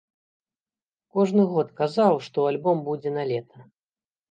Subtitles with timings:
[1.17, 3.71] Кожны год казаў, што альбом будзе налета.